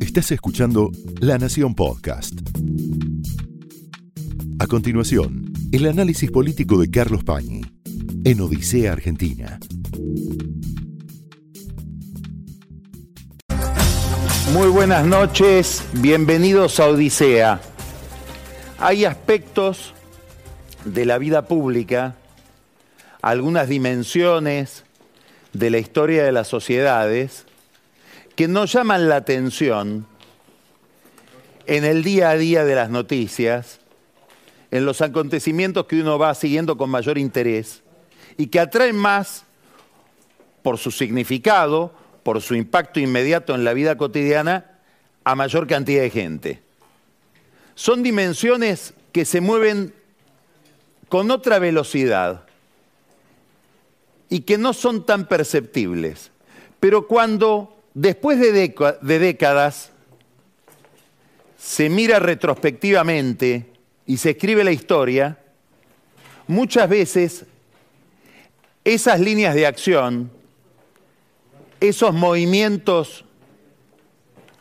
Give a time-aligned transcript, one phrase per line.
[0.00, 0.90] Estás escuchando
[1.20, 2.34] La Nación Podcast.
[4.58, 7.62] A continuación, el análisis político de Carlos Pañi
[8.24, 9.58] en Odisea Argentina.
[14.52, 17.60] Muy buenas noches, bienvenidos a Odisea.
[18.78, 19.94] Hay aspectos
[20.84, 22.16] de la vida pública,
[23.22, 24.84] algunas dimensiones
[25.52, 27.46] de la historia de las sociedades
[28.40, 30.06] que nos llaman la atención
[31.66, 33.80] en el día a día de las noticias,
[34.70, 37.82] en los acontecimientos que uno va siguiendo con mayor interés
[38.38, 39.44] y que atraen más
[40.62, 44.78] por su significado, por su impacto inmediato en la vida cotidiana,
[45.22, 46.62] a mayor cantidad de gente.
[47.74, 49.92] Son dimensiones que se mueven
[51.10, 52.46] con otra velocidad
[54.30, 56.30] y que no son tan perceptibles.
[56.80, 59.90] Pero cuando después de, décadas
[61.58, 63.66] se mira retrospectivamente
[64.06, 65.38] y se escribe la historia,
[66.46, 67.44] muchas veces
[68.84, 70.30] esas líneas de acción
[71.80, 73.24] esos movimientos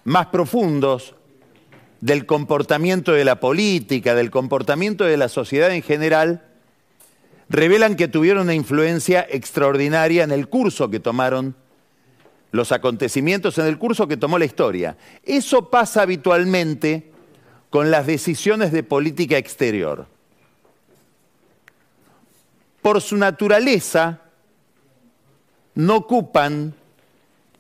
[0.05, 1.15] más profundos
[2.01, 6.45] del comportamiento de la política, del comportamiento de la sociedad en general,
[7.49, 11.55] revelan que tuvieron una influencia extraordinaria en el curso que tomaron
[12.51, 14.97] los acontecimientos, en el curso que tomó la historia.
[15.23, 17.11] Eso pasa habitualmente
[17.69, 20.07] con las decisiones de política exterior.
[22.81, 24.21] Por su naturaleza,
[25.75, 26.73] no ocupan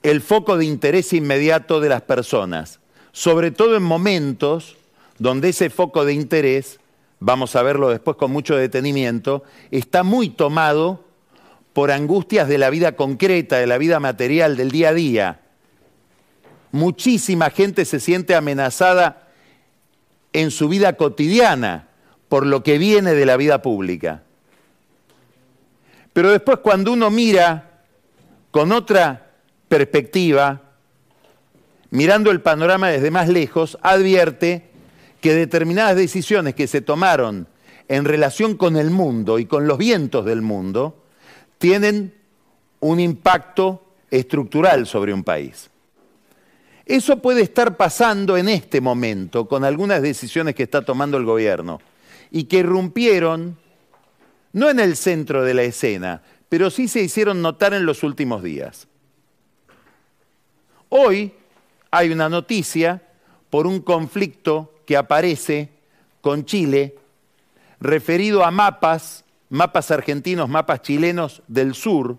[0.01, 2.79] el foco de interés inmediato de las personas,
[3.11, 4.77] sobre todo en momentos
[5.19, 6.79] donde ese foco de interés,
[7.19, 11.03] vamos a verlo después con mucho detenimiento, está muy tomado
[11.73, 15.39] por angustias de la vida concreta, de la vida material, del día a día.
[16.71, 19.29] Muchísima gente se siente amenazada
[20.33, 21.87] en su vida cotidiana
[22.27, 24.23] por lo que viene de la vida pública.
[26.13, 27.83] Pero después cuando uno mira
[28.51, 29.31] con otra
[29.67, 30.61] perspectiva,
[31.91, 34.69] mirando el panorama desde más lejos, advierte
[35.21, 37.47] que determinadas decisiones que se tomaron
[37.87, 40.98] en relación con el mundo y con los vientos del mundo
[41.59, 42.15] tienen
[42.79, 45.69] un impacto estructural sobre un país.
[46.85, 51.79] Eso puede estar pasando en este momento con algunas decisiones que está tomando el gobierno
[52.31, 53.57] y que irrumpieron
[54.53, 58.41] no en el centro de la escena, pero sí se hicieron notar en los últimos
[58.41, 58.87] días.
[60.87, 61.33] Hoy
[61.91, 63.03] hay una noticia
[63.51, 65.69] por un conflicto que aparece
[66.21, 66.95] con Chile
[67.79, 72.17] referido a mapas, mapas argentinos, mapas chilenos del sur,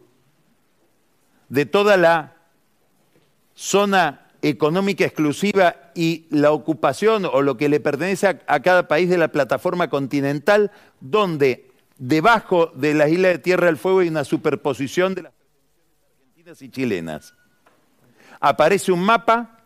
[1.49, 2.37] de toda la
[3.55, 9.19] zona económica exclusiva y la ocupación o lo que le pertenece a, cada país de
[9.19, 10.71] la plataforma continental,
[11.01, 16.63] donde debajo de la isla de Tierra del Fuego hay una superposición de las argentinas
[16.63, 17.35] y chilenas.
[18.41, 19.59] Aparece un mapa,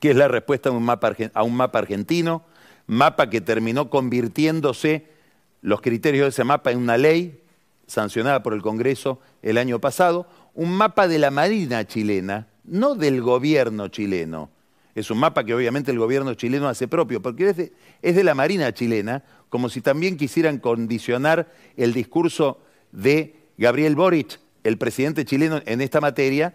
[0.00, 2.44] que es la respuesta a un mapa argentino,
[2.86, 5.12] mapa que terminó convirtiéndose
[5.62, 7.40] los criterios de ese mapa en una ley
[7.86, 13.22] sancionada por el Congreso el año pasado, un mapa de la Marina chilena, no del
[13.22, 14.50] gobierno chileno.
[14.94, 17.72] Es un mapa que obviamente el gobierno chileno hace propio, porque es de,
[18.02, 24.38] es de la Marina chilena, como si también quisieran condicionar el discurso de Gabriel Boric,
[24.64, 26.54] el presidente chileno, en esta materia,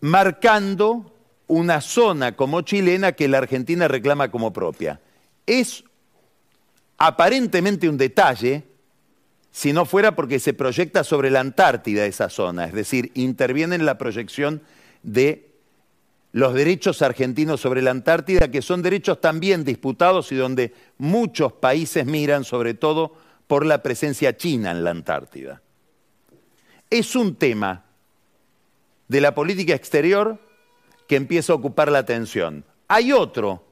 [0.00, 1.12] marcando
[1.48, 5.00] una zona como chilena que la Argentina reclama como propia.
[5.46, 5.84] Es
[6.98, 8.64] aparentemente un detalle,
[9.50, 13.84] si no fuera porque se proyecta sobre la Antártida esa zona, es decir, interviene en
[13.86, 14.62] la proyección
[15.02, 15.52] de
[16.32, 22.06] los derechos argentinos sobre la Antártida, que son derechos también disputados y donde muchos países
[22.06, 23.14] miran sobre todo
[23.46, 25.60] por la presencia china en la Antártida.
[26.88, 27.84] Es un tema
[29.08, 30.38] de la política exterior
[31.06, 32.64] que empieza a ocupar la atención.
[32.88, 33.62] Hay otro.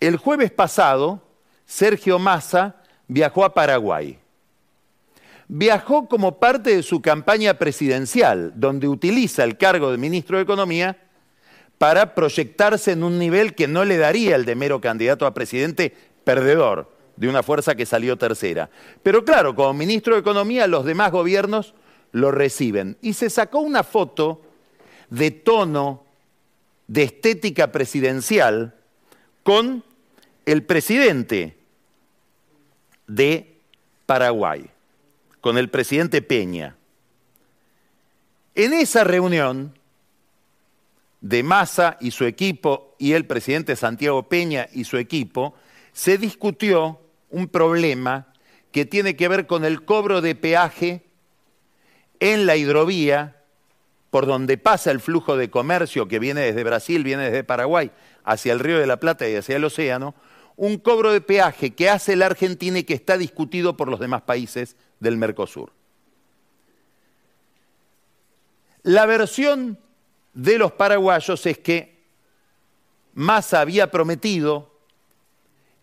[0.00, 1.22] El jueves pasado,
[1.66, 2.76] Sergio Massa
[3.08, 4.18] viajó a Paraguay.
[5.48, 10.98] Viajó como parte de su campaña presidencial, donde utiliza el cargo de ministro de Economía
[11.78, 15.94] para proyectarse en un nivel que no le daría el de mero candidato a presidente
[16.24, 18.70] perdedor de una fuerza que salió tercera.
[19.02, 21.74] Pero claro, como ministro de Economía, los demás gobiernos
[22.12, 22.96] lo reciben.
[23.02, 24.42] Y se sacó una foto
[25.10, 26.04] de tono,
[26.86, 28.74] de estética presidencial,
[29.42, 29.84] con
[30.46, 31.56] el presidente
[33.06, 33.58] de
[34.06, 34.68] Paraguay,
[35.40, 36.76] con el presidente Peña.
[38.54, 39.74] En esa reunión,
[41.24, 45.54] de Massa y su equipo y el presidente Santiago Peña y su equipo,
[45.94, 47.00] se discutió
[47.30, 48.26] un problema
[48.72, 51.02] que tiene que ver con el cobro de peaje
[52.20, 53.40] en la hidrovía
[54.10, 57.90] por donde pasa el flujo de comercio que viene desde Brasil, viene desde Paraguay,
[58.22, 60.14] hacia el Río de la Plata y hacia el océano,
[60.56, 64.22] un cobro de peaje que hace la Argentina y que está discutido por los demás
[64.22, 65.72] países del Mercosur.
[68.82, 69.78] La versión
[70.34, 72.04] de los paraguayos es que
[73.14, 74.72] Massa había prometido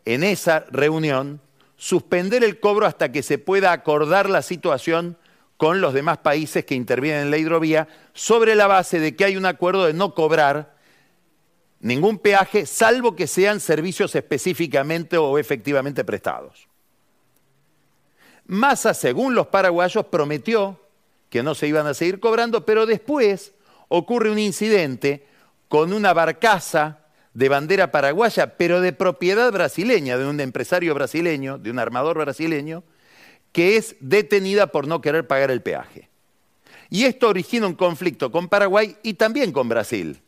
[0.06, 1.42] en esa reunión
[1.78, 5.18] suspender el cobro hasta que se pueda acordar la situación
[5.58, 9.38] con los demás países que intervienen en la hidrovía sobre la base de que hay
[9.38, 10.76] un acuerdo de no cobrar
[11.82, 16.68] ningún peaje, salvo que sean servicios específicamente o efectivamente prestados.
[18.46, 20.80] Massa, según los paraguayos, prometió
[21.30, 23.54] que no se iban a seguir cobrando, pero después
[23.88, 25.26] ocurre un incidente
[25.68, 27.00] con una barcaza
[27.34, 32.84] de bandera paraguaya, pero de propiedad brasileña, de un empresario brasileño, de un armador brasileño,
[33.54, 36.10] que es detenida por no querer pagar el peaje.
[36.90, 40.22] Y esto origina un conflicto con Paraguay y también con Brasil.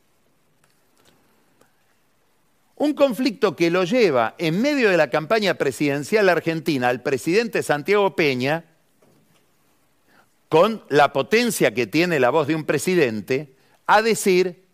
[2.84, 8.14] Un conflicto que lo lleva en medio de la campaña presidencial argentina al presidente Santiago
[8.14, 8.66] Peña,
[10.50, 13.56] con la potencia que tiene la voz de un presidente,
[13.88, 14.66] a decir,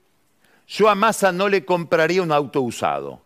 [0.67, 3.21] yo a Massa no le compraría un auto usado.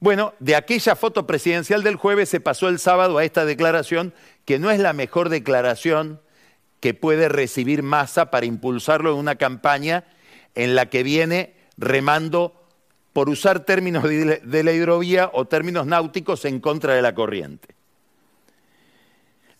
[0.00, 4.12] Bueno, de aquella foto presidencial del jueves se pasó el sábado a esta declaración,
[4.44, 6.20] que no es la mejor declaración
[6.80, 10.02] que puede recibir Massa para impulsarlo en una campaña
[10.56, 12.58] en la que viene remando
[13.12, 17.74] por usar términos de la hidrovía o términos náuticos en contra de la corriente.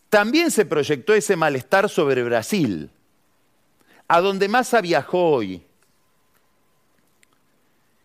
[0.08, 2.90] También se proyectó ese malestar sobre Brasil,
[4.08, 5.62] a donde Massa viajó hoy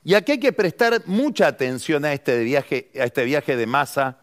[0.08, 4.20] y aquí hay que prestar mucha atención a este viaje, a este viaje de masa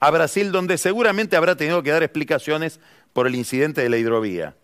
[0.00, 2.80] a Brasil, donde seguramente habrá tenido que dar explicaciones
[3.12, 4.56] por el incidente de la hidrovía.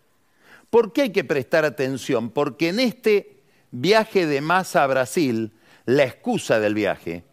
[0.71, 2.31] ¿Por qué hay que prestar atención?
[2.31, 3.37] Porque en este
[3.71, 5.53] viaje de masa a Brasil,
[5.87, 7.25] la excusa del viaje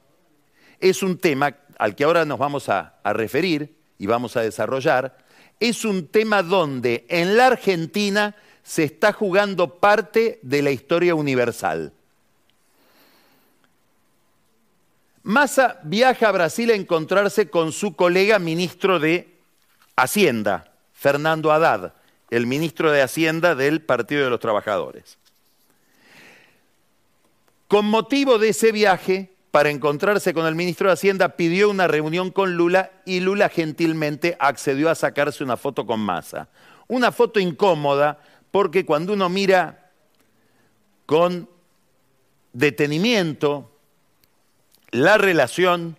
[0.79, 5.17] es un tema al que ahora nos vamos a, referir y vamos a desarrollar,
[5.59, 11.91] es un tema donde en la Argentina se está jugando parte de la historia universal.
[15.23, 19.27] Massa viaja a Brasil a encontrarse con su colega ministro de
[19.95, 21.93] Hacienda, Fernando Haddad,
[22.29, 25.17] el ministro de Hacienda del Partido de los Trabajadores.
[27.69, 32.31] Con motivo de ese viaje, para encontrarse con el ministro de Hacienda, pidió una reunión
[32.31, 36.49] con Lula y Lula gentilmente accedió a sacarse una foto con Massa.
[36.87, 39.91] Una foto incómoda porque cuando uno mira
[41.05, 41.47] con
[42.53, 43.71] detenimiento,
[44.89, 45.95] la relación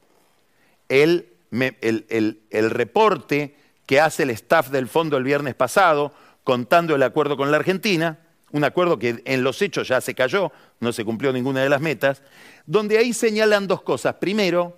[0.89, 6.13] el, el reporte que hace el staff del fondo el viernes pasado,
[6.45, 8.19] contando el acuerdo con la Argentina,
[8.53, 11.81] un acuerdo que en los hechos ya se cayó, no se cumplió ninguna de las
[11.81, 12.23] metas,
[12.67, 14.15] donde ahí señalan dos cosas.
[14.15, 14.77] Primero,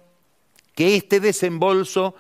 [0.74, 2.14] que este desembolso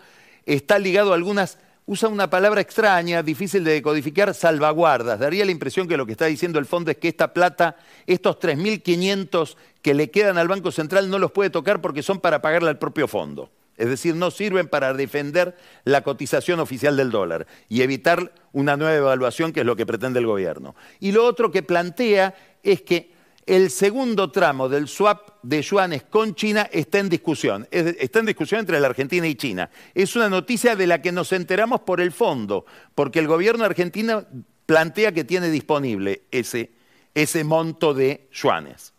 [0.46, 5.18] está ligado a algunas, usa una palabra extraña, difícil de decodificar, salvaguardas.
[5.18, 8.38] Daría la impresión que lo que está diciendo el fondo es que esta plata, estos
[8.38, 12.70] 3.500 que le quedan al Banco Central, no los puede tocar porque son para pagarle
[12.70, 13.50] al propio fondo.
[13.76, 18.94] Es decir, no sirven para defender la cotización oficial del dólar y evitar una nueva
[18.94, 20.76] evaluación, que es lo que pretende el gobierno.
[21.00, 23.12] Y lo otro que plantea es que
[23.46, 27.66] el segundo tramo del swap de yuanes con China está en discusión.
[27.70, 29.70] Está en discusión entre la Argentina y China.
[29.94, 34.24] Es una noticia de la que nos enteramos por el fondo, porque el gobierno argentino
[34.66, 36.70] plantea que tiene disponible ese,
[37.14, 38.92] ese monto de yuanes.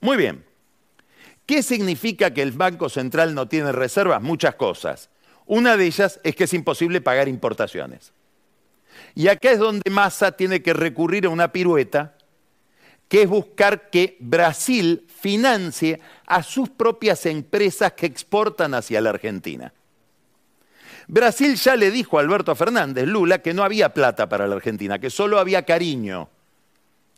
[0.00, 0.44] Muy bien.
[1.46, 4.22] ¿Qué significa que el Banco Central no tiene reservas?
[4.22, 5.10] Muchas cosas.
[5.46, 8.12] Una de ellas es que es imposible pagar importaciones.
[9.14, 12.16] Y acá es donde Massa tiene que recurrir a una pirueta,
[13.08, 19.72] que es buscar que Brasil financie a sus propias empresas que exportan hacia la Argentina.
[21.06, 24.98] Brasil ya le dijo a Alberto Fernández, Lula, que no había plata para la Argentina,
[24.98, 26.30] que solo había cariño.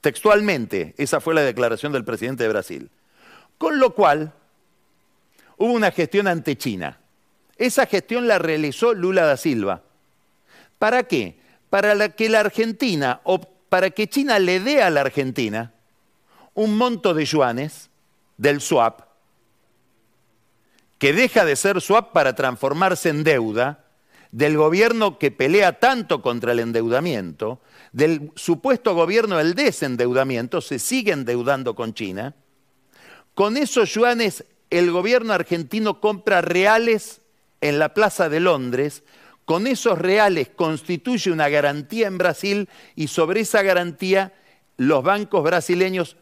[0.00, 2.90] Textualmente, esa fue la declaración del presidente de Brasil.
[3.59, 4.33] Con lo cual,
[5.57, 6.99] hubo una gestión ante China.
[7.57, 9.83] Esa gestión la realizó Lula da Silva.
[10.78, 11.38] ¿Para qué?
[11.71, 15.73] Para que la Argentina, o para que China le dé a la Argentina
[16.56, 17.90] un monto de yuanes
[18.36, 19.02] del swap,
[20.98, 23.84] que deja de ser swap para transformarse en deuda,
[24.32, 27.60] del gobierno que pelea tanto contra el endeudamiento,
[27.92, 32.34] del supuesto gobierno del desendeudamiento, se sigue endeudando con China,
[33.34, 37.20] con esos yuanes el gobierno argentino compra reales
[37.60, 39.04] en la Plaza de Londres,
[39.44, 44.34] con esos reales constituye una garantía en Brasil y sobre esa garantía
[44.76, 46.16] los bancos brasileños,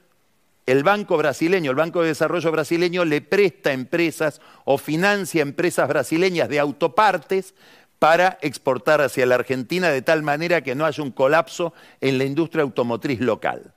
[0.66, 6.48] el Banco Brasileño, el Banco de Desarrollo Brasileño le presta empresas o financia empresas brasileñas
[6.48, 7.54] de autopartes
[7.98, 12.24] para exportar hacia la Argentina de tal manera que no haya un colapso en la
[12.24, 13.72] industria automotriz local.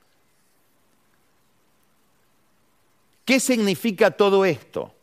[3.26, 4.94] ¿Qué significa todo esto?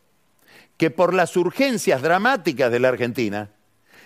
[0.79, 3.51] Que por las urgencias dramáticas de la Argentina,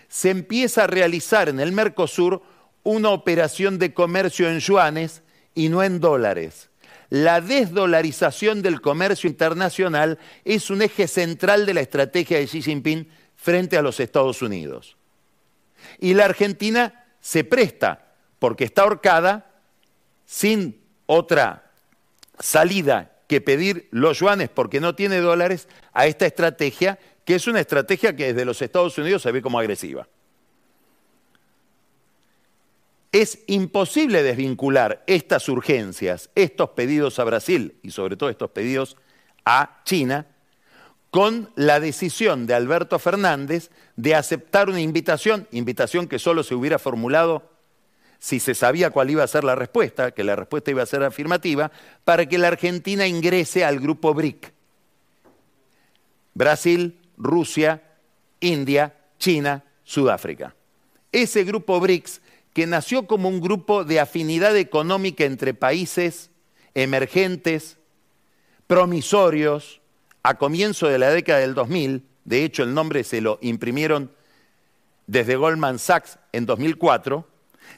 [0.08, 2.42] se empieza a realizar en el Mercosur
[2.82, 5.22] una operación de comercio en yuanes
[5.54, 6.67] y no en dólares.
[7.10, 13.08] La desdolarización del comercio internacional es un eje central de la estrategia de Xi Jinping
[13.36, 14.96] frente a los Estados Unidos.
[15.98, 19.50] Y la Argentina se presta, porque está ahorcada,
[20.26, 21.72] sin otra
[22.38, 27.60] salida que pedir los yuanes porque no tiene dólares a esta estrategia, que es una
[27.60, 30.06] estrategia que desde los Estados Unidos se ve como agresiva.
[33.12, 38.96] Es imposible desvincular estas urgencias, estos pedidos a Brasil y sobre todo estos pedidos
[39.44, 40.26] a China,
[41.10, 46.78] con la decisión de Alberto Fernández de aceptar una invitación, invitación que solo se hubiera
[46.78, 47.50] formulado
[48.18, 51.02] si se sabía cuál iba a ser la respuesta, que la respuesta iba a ser
[51.02, 51.70] afirmativa,
[52.04, 54.52] para que la Argentina ingrese al grupo BRIC.
[56.34, 57.82] Brasil, Rusia,
[58.40, 60.54] India, China, Sudáfrica.
[61.12, 62.20] Ese grupo BRICS,
[62.58, 66.32] que nació como un grupo de afinidad económica entre países
[66.74, 67.78] emergentes,
[68.66, 69.80] promisorios,
[70.24, 74.10] a comienzo de la década del 2000, de hecho el nombre se lo imprimieron
[75.06, 77.28] desde Goldman Sachs en 2004,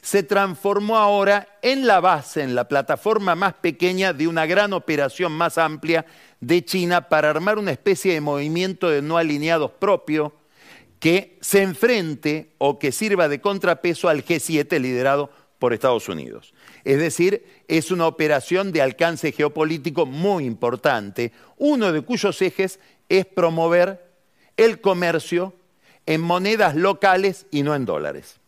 [0.01, 5.31] se transformó ahora en la base, en la plataforma más pequeña de una gran operación
[5.31, 6.07] más amplia
[6.39, 10.33] de China para armar una especie de movimiento de no alineados propio
[11.01, 16.53] que se enfrente o que sirva de contrapeso al G7 liderado por Estados Unidos.
[16.83, 22.79] Es decir, es una operación de alcance geopolítico muy importante, uno de cuyos ejes
[23.09, 24.11] es promover
[24.57, 25.55] el comercio
[26.05, 28.39] en monedas locales y no en dólares.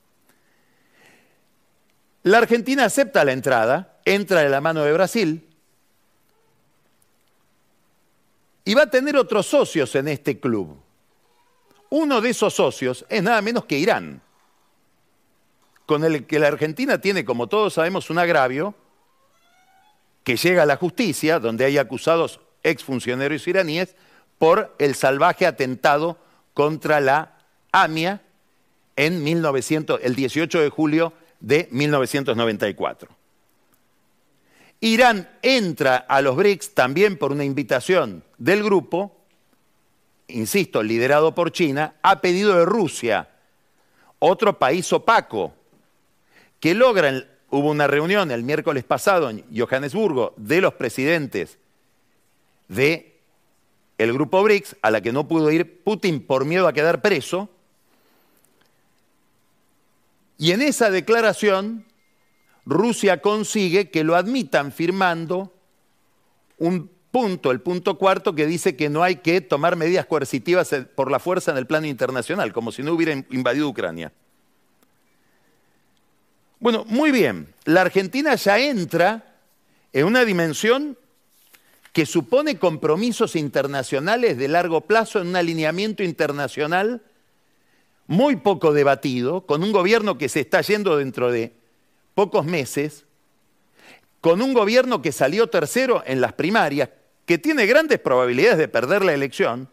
[2.21, 5.49] La Argentina acepta la entrada, entra de la mano de Brasil
[8.63, 10.77] y va a tener otros socios en este club.
[11.95, 14.19] Uno de esos socios es nada menos que Irán,
[15.85, 18.73] con el que la Argentina tiene, como todos sabemos, un agravio
[20.23, 23.95] que llega a la justicia, donde hay acusados exfuncionarios iraníes
[24.39, 26.17] por el salvaje atentado
[26.55, 27.37] contra la
[27.71, 28.23] AMIA
[28.95, 33.15] en 1900, el 18 de julio de 1994.
[34.79, 39.15] Irán entra a los BRICS también por una invitación del grupo,
[40.27, 43.29] insisto, liderado por China, a pedido de Rusia,
[44.19, 45.53] otro país opaco,
[46.59, 51.57] que logra, hubo una reunión el miércoles pasado en Johannesburgo de los presidentes
[52.67, 53.13] de
[53.97, 57.49] grupo BRICS, a la que no pudo ir Putin por miedo a quedar preso,
[60.37, 61.85] y en esa declaración
[62.65, 65.53] Rusia consigue que lo admitan firmando
[66.57, 71.11] un punto, el punto cuarto, que dice que no hay que tomar medidas coercitivas por
[71.11, 74.11] la fuerza en el plano internacional, como si no hubiera invadido Ucrania.
[76.59, 79.35] Bueno, muy bien, la Argentina ya entra
[79.93, 80.97] en una dimensión
[81.91, 87.03] que supone compromisos internacionales de largo plazo en un alineamiento internacional
[88.07, 91.53] muy poco debatido, con un gobierno que se está yendo dentro de
[92.15, 93.05] pocos meses,
[94.19, 96.89] con un gobierno que salió tercero en las primarias,
[97.25, 99.69] que tiene grandes probabilidades de perder la elección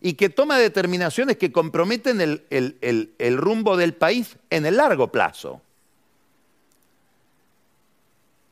[0.00, 5.60] y que toma determinaciones que comprometen el, rumbo del país en el largo plazo.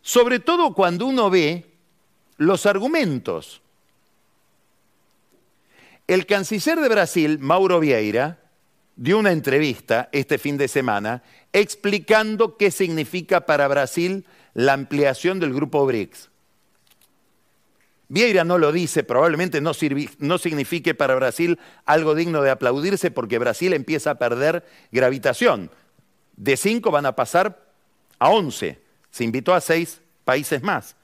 [0.02, 1.66] Sobre todo cuando uno ve
[2.36, 3.60] los argumentos.
[6.06, 8.38] El canciller de Brasil, Mauro Vieira,
[8.96, 15.54] dio una entrevista este fin de semana explicando qué significa para Brasil la ampliación del
[15.54, 16.30] grupo BRICS.
[18.14, 19.72] Vieira no lo dice, probablemente no,
[20.18, 25.68] no, signifique para Brasil algo digno de aplaudirse porque Brasil empieza a perder gravitación.
[26.36, 27.66] De cinco van a pasar
[28.20, 28.80] a once.
[29.10, 30.94] Se invitó a seis países más,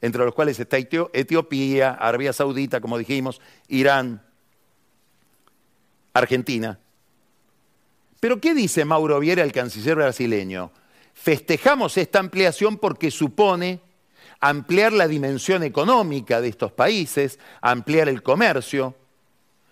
[0.00, 4.22] entre los cuales está Etiopía, Arabia Saudita, como dijimos, Irán,
[6.14, 6.78] Argentina.
[8.20, 10.70] Pero ¿qué dice Mauro Vieira, el canciller brasileño?
[11.12, 13.80] Festejamos esta ampliación porque supone
[14.40, 18.94] ampliar la dimensión económica de estos países, ampliar el comercio,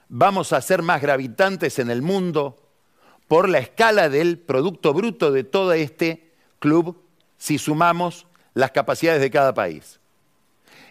[0.08, 2.56] vamos a ser más gravitantes en el mundo
[3.28, 7.02] por la escala del Producto Bruto de todo este club
[7.36, 10.00] si sumamos las capacidades de cada país.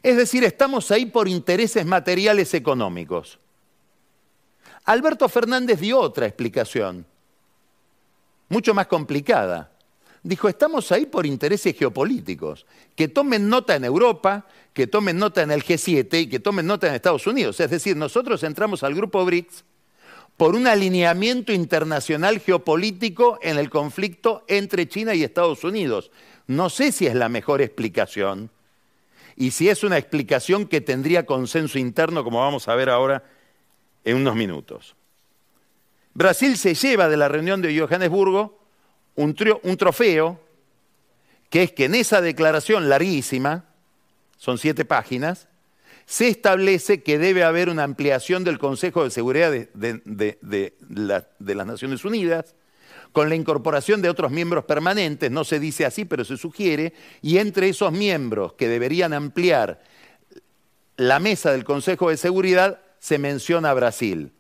[0.02, 3.40] Es decir, estamos ahí por intereses materiales económicos.
[4.86, 7.06] Alberto Fernández dio otra explicación,
[8.50, 9.73] mucho más complicada
[10.24, 12.66] dijo, estamos ahí por intereses geopolíticos.
[12.96, 16.88] Que tomen nota en Europa, que tomen nota en el G7 y que tomen nota
[16.88, 17.60] en Estados Unidos.
[17.60, 19.66] Es decir, nosotros entramos al grupo BRICS
[20.38, 26.10] por un alineamiento internacional geopolítico en el conflicto entre China y Estados Unidos.
[26.48, 28.50] No sé si es la mejor explicación
[29.36, 33.24] y si es una explicación que tendría consenso interno, como vamos a ver ahora
[34.04, 34.96] en unos minutos.
[36.14, 38.63] Brasil se lleva de la reunión de Johannesburgo
[39.16, 39.36] un,
[39.78, 40.40] trofeo,
[41.50, 43.66] que es que en esa declaración larguísima,
[44.38, 45.48] son siete páginas,
[46.06, 50.74] se establece que debe haber una ampliación del Consejo de Seguridad de,
[51.40, 52.56] las Naciones Unidas,
[53.12, 57.38] con la incorporación de otros miembros permanentes, no se dice así, pero se sugiere, y
[57.38, 59.82] entre esos miembros que deberían ampliar
[60.98, 64.32] la mesa del Consejo de Seguridad se menciona Brasil.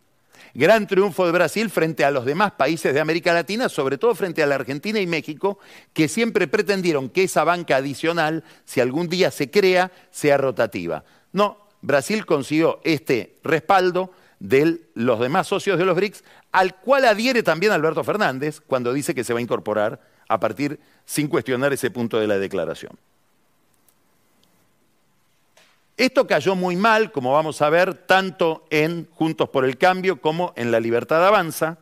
[0.53, 4.43] Gran triunfo de Brasil frente a los demás países de América Latina, sobre todo frente
[4.43, 5.59] a la Argentina y México,
[5.93, 11.03] que siempre pretendieron que esa banca adicional, si algún día se crea, sea rotativa.
[11.31, 17.43] No, Brasil consiguió este respaldo de los demás socios de los BRICS, al cual adhiere
[17.43, 21.91] también Alberto Fernández cuando dice que se va a incorporar a partir sin cuestionar ese
[21.91, 22.97] punto de la declaración.
[25.95, 30.53] Esto cayó muy mal, como vamos a ver, tanto en Juntos por el Cambio como
[30.55, 31.77] en La Libertad Avanza.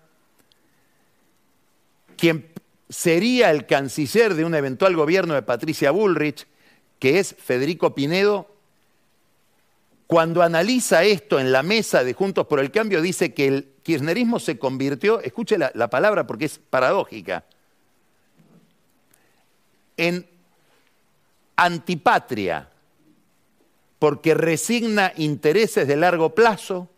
[2.17, 2.52] Quien
[2.89, 6.45] sería el canciller de un eventual gobierno de Patricia Bullrich,
[7.00, 8.47] que es Federico Pinedo,
[10.08, 14.39] cuando analiza esto en la mesa de Juntos por el Cambio, dice que el kirchnerismo
[14.39, 17.45] se convirtió, escuche la, la palabra porque es paradójica,
[19.95, 20.28] en
[21.56, 22.70] antipatria
[24.01, 26.89] porque resigna intereses de largo plazo,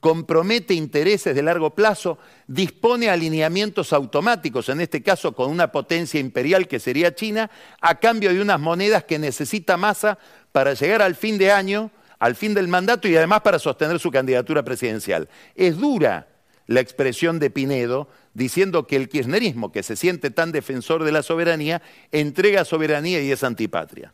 [0.00, 2.18] compromete intereses de largo plazo,
[2.48, 7.48] dispone alineamientos automáticos, en este caso con una potencia imperial que sería China,
[7.80, 10.18] a cambio de unas monedas que necesita masa
[10.50, 14.10] para llegar al fin de año, al fin del mandato y además para sostener su
[14.10, 15.28] candidatura presidencial.
[15.54, 16.26] Es dura
[16.66, 21.22] la expresión de Pinedo diciendo que el kirchnerismo, que se siente tan defensor de la
[21.22, 24.12] soberanía, entrega soberanía y es antipatria.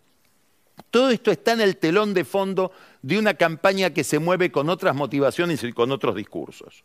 [0.91, 4.69] Todo esto está en el telón de fondo de una campaña que se mueve con
[4.69, 6.85] otras motivaciones y con otros discursos.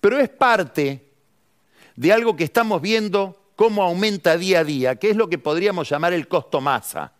[0.00, 1.10] Pero es parte
[1.96, 5.88] de algo que estamos viendo cómo aumenta día a día, que es lo que podríamos
[5.88, 7.12] llamar el costo masa.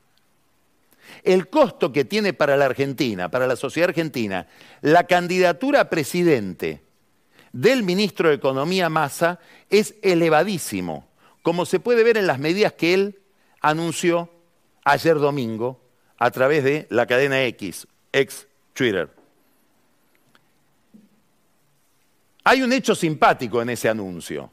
[1.22, 4.46] El costo que tiene para la Argentina, para la sociedad argentina,
[4.82, 6.82] la candidatura a presidente
[7.52, 11.08] del ministro de Economía Massa es elevadísimo,
[11.42, 13.20] como se puede ver en las medidas que él
[13.60, 14.30] anunció
[14.86, 15.80] ayer domingo
[16.16, 19.10] a través de la cadena X, ex Twitter.
[22.44, 24.52] Hay un hecho simpático en ese anuncio.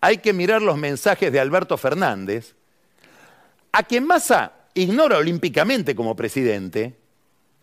[0.00, 2.54] Hay que mirar los mensajes de Alberto Fernández,
[3.72, 6.96] a quien Massa ignora olímpicamente como presidente.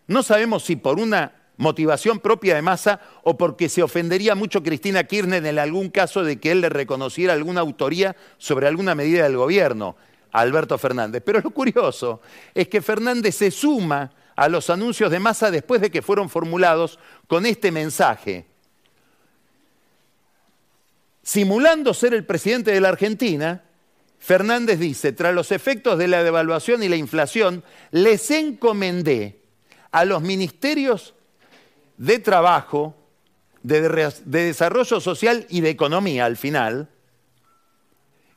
[0.06, 5.04] No sabemos si por una motivación propia de Massa o porque se ofendería mucho Cristina
[5.04, 9.38] Kirchner en algún caso de que él le reconociera alguna autoría sobre alguna medida del
[9.38, 9.96] gobierno
[10.34, 11.22] Alberto Fernández.
[11.24, 12.20] Pero lo curioso
[12.54, 16.98] es que Fernández se suma a los anuncios de Massa después de que fueron formulados
[17.28, 18.46] con este mensaje.
[21.22, 23.62] Simulando ser el presidente de la Argentina,
[24.18, 29.40] Fernández dice, tras los efectos de la devaluación y la inflación, les encomendé
[29.92, 31.14] a los ministerios
[31.96, 32.96] de trabajo,
[33.62, 36.88] de, desarrollo social y de economía al final,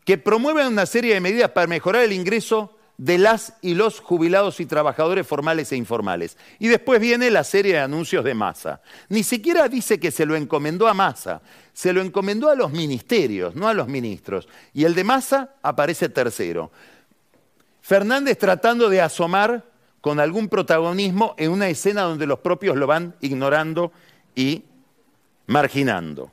[0.08, 4.62] que promuevan una serie de medidas para mejorar el ingreso de las y los jubilados
[4.62, 6.38] y trabajadores formales e informales.
[6.60, 8.82] Y después viene la serie de anuncios de Massa.
[9.10, 11.41] Ni siquiera dice que se lo encomendó a Massa,
[11.74, 14.48] se lo encomendó a los ministerios, no a los ministros.
[14.74, 16.72] Y el de Massa aparece tercero.
[17.82, 19.65] Fernández tratando de asomar
[20.00, 23.91] con algún protagonismo en una escena donde los propios lo van ignorando
[24.36, 24.63] y
[25.48, 26.32] marginando.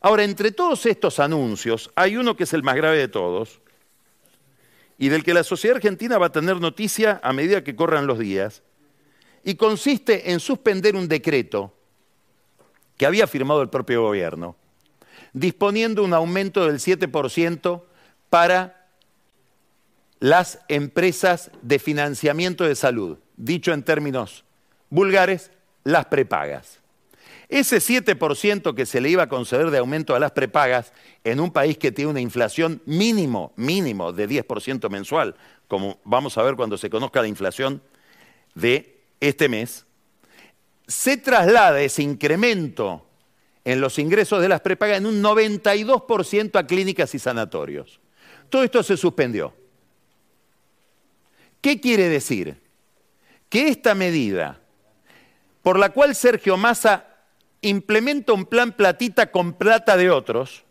[0.00, 3.60] Ahora, entre todos estos anuncios, hay uno que es el más grave de todos,
[4.98, 8.18] y del que la sociedad argentina va a tener noticia a medida que corran los
[8.18, 8.62] días,
[9.44, 11.72] y consiste en suspender un decreto
[12.96, 14.56] que había firmado el propio gobierno,
[15.32, 17.82] disponiendo un aumento del 7%
[18.30, 18.88] para
[20.18, 24.44] las empresas de financiamiento de salud, dicho en términos
[24.88, 25.50] vulgares,
[25.84, 26.80] las prepagas.
[27.48, 31.52] Ese 7% que se le iba a conceder de aumento a las prepagas en un
[31.52, 35.36] país que tiene una inflación mínimo, mínimo de 10% mensual,
[35.68, 37.82] como vamos a ver cuando se conozca la inflación
[38.54, 39.86] de este mes,
[40.88, 43.06] se traslada ese incremento
[43.64, 48.00] en los ingresos de las prepagas en un 92% a clínicas y sanatorios.
[48.48, 49.54] Todo esto se suspendió.
[51.60, 52.60] ¿Qué quiere decir?
[53.48, 54.60] Que esta medida
[55.62, 57.15] por la cual Sergio Massa
[57.62, 60.64] implementa un plan platita con plata de otros,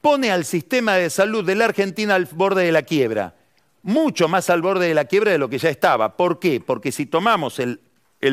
[0.00, 3.34] pone al sistema de salud de la Argentina al borde de la quiebra,
[3.82, 6.16] mucho más al borde de la quiebra de lo que ya estaba.
[6.16, 6.60] ¿Por qué?
[6.60, 7.80] Porque si tomamos el,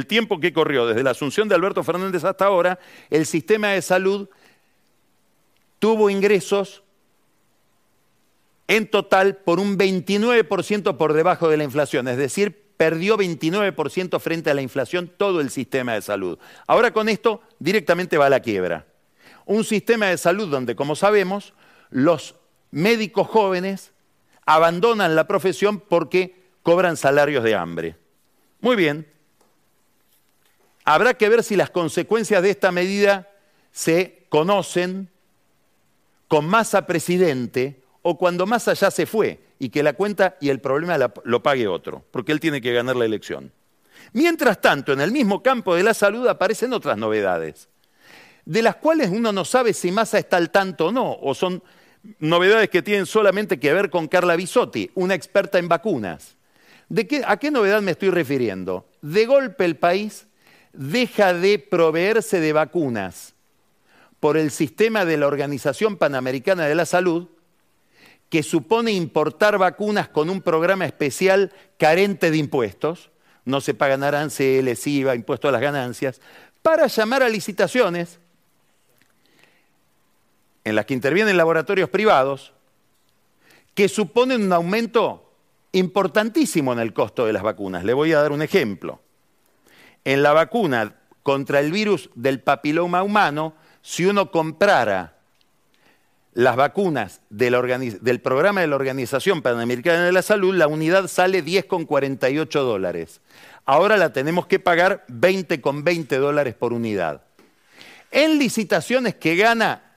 [0.08, 4.30] tiempo que corrió desde la asunción de Alberto Fernández hasta ahora, el sistema de salud
[5.80, 6.84] tuvo ingresos
[8.67, 14.50] en total por un 29% por debajo de la inflación, es decir, perdió 29% frente
[14.50, 16.38] a la inflación todo el sistema de salud.
[16.68, 18.86] Ahora con esto directamente va a la quiebra.
[19.46, 21.54] Un sistema de salud donde, como sabemos,
[21.90, 22.36] los
[22.72, 23.92] médicos jóvenes
[24.46, 27.96] abandonan la profesión porque cobran salarios de hambre.
[28.62, 29.08] Muy bien.
[30.86, 33.30] Habrá que ver si las consecuencias de esta medida
[33.72, 35.10] se conocen
[36.28, 40.60] con masa presidente o cuando más allá se fue y que la cuenta y el
[40.60, 43.54] problema lo pague otro, porque él tiene que ganar la elección.
[44.12, 47.69] Mientras tanto, en el mismo campo de la salud aparecen otras novedades,
[48.43, 51.63] de las cuales uno no sabe si Massa está al tanto o no, o son
[52.19, 56.36] novedades que tienen solamente que ver con Carla Bisotti, una experta en vacunas.
[56.89, 58.86] ¿De qué, ¿A qué novedad me estoy refiriendo?
[59.02, 60.28] De golpe el país
[60.73, 63.34] deja de proveerse de vacunas
[64.19, 67.30] por el sistema de la Organización Panamericana de la Salud
[68.34, 73.12] que supone importar vacunas con un programa especial carente de impuestos,
[73.46, 76.19] no se pagan aranceles, IVA, impuesto a las ganancias,
[76.63, 78.17] para llamar a licitaciones
[80.63, 82.54] en las que intervienen laboratorios privados,
[83.76, 85.32] que suponen un aumento
[85.72, 87.84] importantísimo en el costo de las vacunas.
[87.84, 89.00] Le voy a dar un ejemplo.
[90.06, 95.12] En la vacuna contra el virus del papiloma humano, si uno comprara
[96.34, 102.50] las vacunas del, programa de la Organización Panamericana de la Salud, la unidad sale 10,48
[102.52, 103.22] dólares.
[103.65, 107.22] Ahora la tenemos que pagar 20,20 dólares por unidad.
[108.12, 109.93] En licitaciones que gana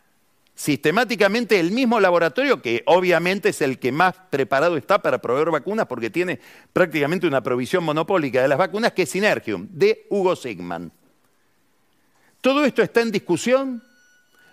[0.55, 5.87] sistemáticamente el mismo laboratorio, que obviamente es el que más preparado está para proveer vacunas
[5.87, 6.40] porque tiene
[6.72, 10.92] prácticamente una provisión monopólica de las vacunas, que es Synergium, de Hugo Sigman.
[12.40, 13.83] Todo esto está en discusión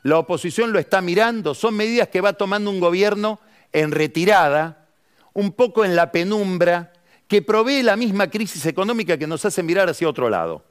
[0.04, 3.40] la oposición lo está mirando, son medidas que va tomando un gobierno
[3.72, 4.88] en retirada,
[5.34, 6.94] un poco en la penumbra,
[7.28, 10.64] que provee la misma crisis económica que nos hace mirar hacia otro lado.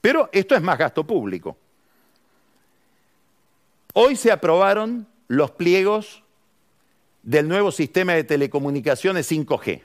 [0.00, 1.56] Pero esto es más gasto público.
[3.94, 6.22] Hoy se aprobaron los pliegos
[7.22, 9.82] del nuevo sistema de telecomunicaciones 5G.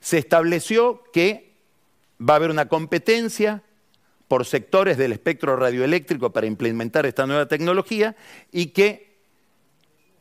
[0.00, 1.52] Se estableció que
[2.20, 3.62] va a haber una competencia
[4.30, 8.14] por sectores del espectro radioeléctrico para implementar esta nueva tecnología
[8.52, 9.18] y que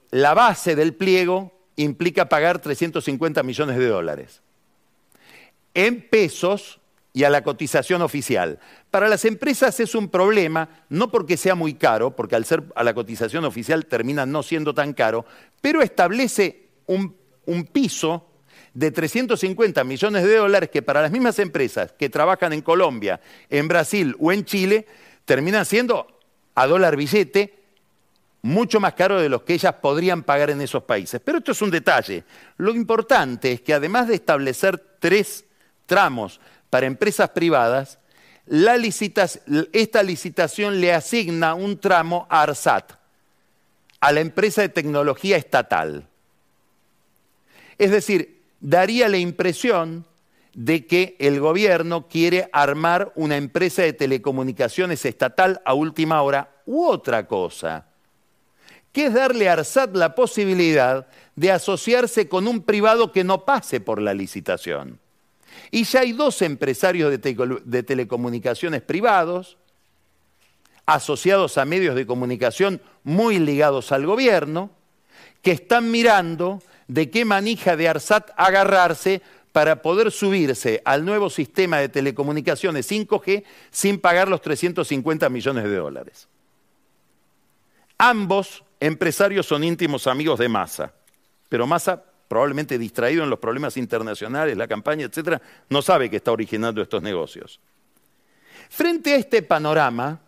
[0.10, 4.42] la base del pliego implica pagar 350 millones de dólares
[5.76, 6.80] en pesos
[7.14, 8.58] y a la cotización oficial.
[8.90, 12.84] Para las empresas es un problema, no porque sea muy caro, porque al ser a
[12.84, 15.24] la cotización oficial termina no siendo tan caro,
[15.62, 18.26] pero establece un, un piso
[18.80, 23.68] de 350 millones de dólares que para las mismas empresas que trabajan en Colombia, en
[23.68, 24.88] Brasil o en Chile,
[25.26, 26.08] terminan siendo
[26.56, 27.56] a dólar billete
[28.42, 31.20] mucho más caro de los que ellas podrían pagar en esos países.
[31.22, 32.24] Pero esto es un detalle.
[32.56, 35.44] Lo importante es que además de establecer tres
[35.86, 36.40] tramos
[36.70, 38.00] para empresas privadas,
[39.74, 42.94] esta licitación le asigna un tramo a ARSAT,
[44.00, 46.08] a la empresa de tecnología estatal.
[47.78, 50.06] Es decir, daría la impresión
[50.54, 56.86] de que el gobierno quiere armar una empresa de telecomunicaciones estatal a última hora u
[56.86, 57.86] otra cosa,
[58.92, 63.80] que es darle a ARSAT la posibilidad de asociarse con un privado que no pase
[63.80, 65.00] por la licitación.
[65.72, 69.58] Y ya hay dos empresarios de, telecomunicaciones privados,
[70.86, 74.72] asociados a medios de comunicación muy ligados al gobierno,
[75.42, 79.22] que están mirando de qué manija de ARSAT agarrarse
[79.52, 85.76] para poder subirse al nuevo sistema de telecomunicaciones 5G sin pagar los 350 millones de
[85.76, 86.28] dólares.
[87.98, 90.94] Ambos empresarios son íntimos amigos de Massa,
[91.48, 96.32] pero Massa probablemente distraído en los problemas internacionales, la campaña, etcétera, no sabe que está
[96.32, 97.60] originando estos negocios.
[98.70, 100.22] Frente a este panorama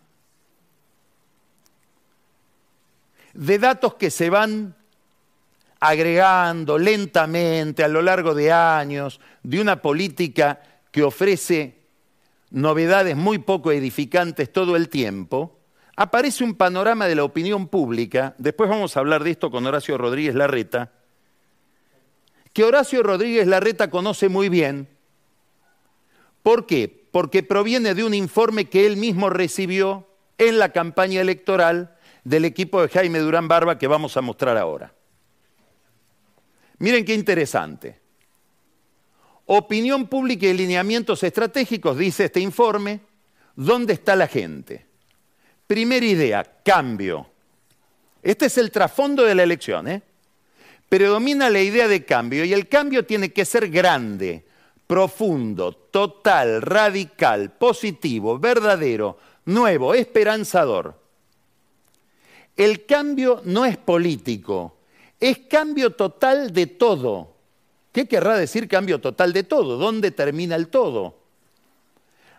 [3.34, 4.76] de datos que se van
[5.84, 11.74] agregando lentamente a lo largo de años, de una política que ofrece
[12.50, 15.58] novedades muy poco edificantes todo el tiempo,
[15.96, 19.98] aparece un panorama de la opinión pública, después vamos a hablar de esto con Horacio
[19.98, 20.92] Rodríguez Larreta,
[22.52, 24.88] que Horacio Rodríguez Larreta conoce muy bien.
[26.44, 27.08] ¿Por qué?
[27.10, 30.06] Porque proviene de un informe que él mismo recibió
[30.38, 34.94] en la campaña electoral del equipo de Jaime Durán Barba que vamos a mostrar ahora.
[36.82, 37.96] Miren qué interesante.
[39.46, 43.00] Opinión pública y lineamientos estratégicos, dice este informe,
[43.54, 44.84] ¿dónde está la gente?
[45.66, 47.28] Primera idea, cambio.
[48.20, 49.86] Este es el trasfondo de la elección.
[49.86, 50.02] ¿eh?
[50.88, 54.44] predomina la idea de cambio y el cambio tiene que ser grande,
[54.86, 61.00] profundo, total, radical, positivo, verdadero, nuevo, esperanzador.
[62.56, 64.76] El cambio no es político,
[65.22, 67.36] es cambio total de todo.
[67.92, 69.78] ¿Qué querrá decir cambio total de todo?
[69.78, 71.16] ¿Dónde termina el todo?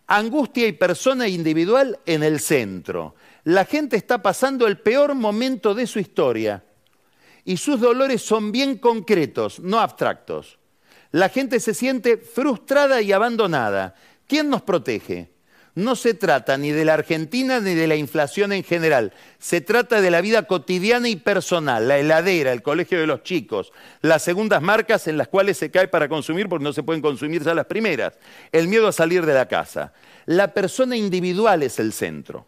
[0.05, 3.15] Angustia y persona individual en el centro.
[3.45, 6.61] La gente está pasando el peor momento de su historia
[7.45, 10.59] y sus dolores son bien concretos, no abstractos.
[11.11, 13.95] La gente se siente frustrada y abandonada.
[14.27, 15.31] ¿Quién nos protege?
[15.75, 19.11] No se trata ni de la Argentina ni de la inflación en general.
[19.39, 23.73] Se trata de la vida cotidiana y personal, la heladera, el colegio de los chicos,
[24.01, 27.43] las segundas marcas en las cuales se cae para consumir porque no se pueden consumir
[27.43, 28.19] ya las primeras,
[28.51, 29.93] el miedo a salir de la casa.
[30.27, 32.45] La persona individual es el centro.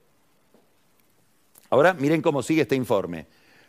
[1.71, 3.25] Ahora miren cómo sigue este informe.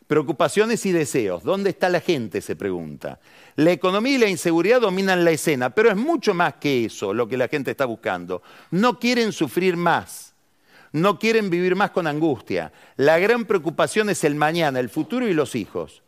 [0.07, 1.43] Preocupaciones y deseos.
[1.43, 2.41] ¿Dónde está la gente?
[2.41, 3.19] se pregunta.
[3.57, 7.27] La economía y la inseguridad dominan la escena, pero es mucho más que eso lo
[7.27, 8.43] que la gente está buscando.
[8.71, 10.35] No quieren sufrir más.
[10.93, 12.73] No quieren vivir más con angustia.
[12.97, 16.03] La gran preocupación es el mañana, el futuro y los hijos.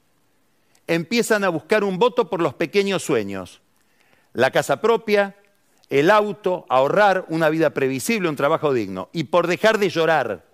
[0.86, 3.60] Empiezan a buscar un voto por los pequeños sueños.
[4.32, 5.36] La casa propia,
[5.90, 9.10] el auto, ahorrar, una vida previsible, un trabajo digno.
[9.12, 10.46] Y por dejar de llorar,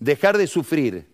[0.00, 1.13] dejar de sufrir,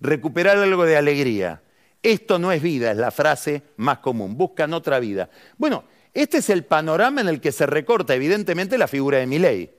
[0.00, 1.62] recuperar algo de alegría.
[2.02, 4.36] Esto no es vida, es la frase más común.
[4.36, 5.28] Buscan otra vida.
[5.58, 9.70] Bueno, este es el panorama en el que se recorta evidentemente la figura de Milei,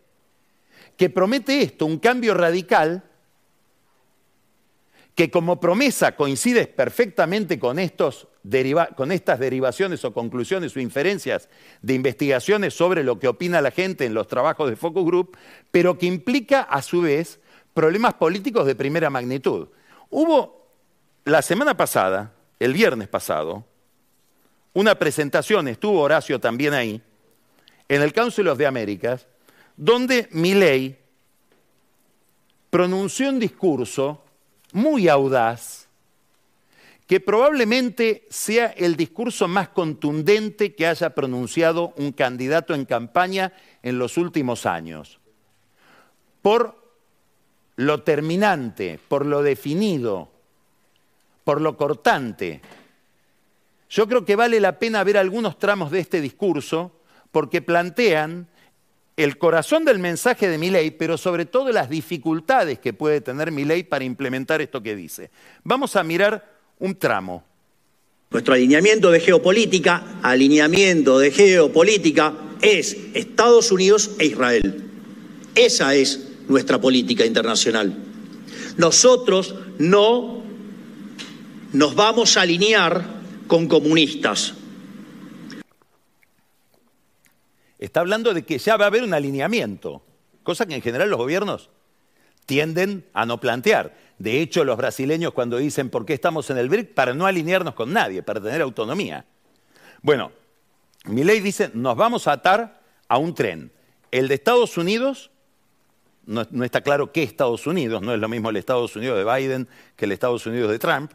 [0.95, 3.03] que promete esto, un cambio radical,
[5.15, 8.27] que como promesa coincide perfectamente con, estos
[8.95, 11.49] con estas derivaciones o conclusiones o inferencias
[11.82, 15.36] de investigaciones sobre lo que opina la gente en los trabajos de Focus Group,
[15.71, 17.39] pero que implica a su vez
[17.73, 19.69] problemas políticos de primera magnitud.
[20.10, 20.67] Hubo
[21.26, 23.65] la semana pasada, el viernes pasado,
[24.74, 27.02] una presentación, estuvo Horacio también ahí,
[27.89, 29.20] en el Council of the
[29.76, 30.98] donde Milley
[32.70, 34.24] pronunció un discurso
[34.74, 35.88] muy audaz,
[37.08, 43.98] que probablemente sea el discurso más contundente que haya pronunciado un candidato en campaña en
[43.98, 45.20] los últimos años.
[46.41, 46.87] Por
[47.77, 50.29] lo terminante, por lo definido,
[51.43, 52.61] por lo cortante.
[53.89, 56.91] Yo creo que vale la pena ver algunos tramos de este discurso
[57.31, 58.47] porque plantean
[59.15, 63.51] el corazón del mensaje de mi ley, pero sobre todo las dificultades que puede tener
[63.51, 65.31] mi ley para implementar esto que dice.
[65.63, 67.43] Vamos a mirar un tramo.
[68.29, 74.83] Nuestro alineamiento de geopolítica, alineamiento de geopolítica es Estados Unidos e Israel.
[75.55, 77.95] Esa es nuestra política internacional.
[78.77, 80.43] Nosotros no
[81.73, 83.05] nos vamos a alinear
[83.47, 84.53] con comunistas.
[87.79, 90.01] Está hablando de que ya va a haber un alineamiento,
[90.43, 91.69] cosa que en general los gobiernos
[92.45, 93.95] tienden a no plantear.
[94.17, 97.75] De hecho, los brasileños cuando dicen por qué estamos en el BRIC, para no alinearnos
[97.75, 99.25] con nadie, para tener autonomía.
[100.01, 100.31] Bueno,
[101.05, 103.71] mi ley dice, nos vamos a atar a un tren.
[104.10, 105.29] El de Estados Unidos,
[106.27, 109.67] no, está claro qué Estados Unidos, no es lo mismo el Estados Unidos de Biden
[109.95, 111.11] que el Estados Unidos de Trump,